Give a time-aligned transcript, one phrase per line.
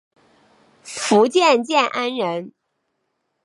[0.81, 2.53] 福建建安人。